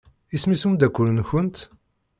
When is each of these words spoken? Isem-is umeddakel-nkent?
Isem-is 0.35 0.63
umeddakel-nkent? 0.67 1.57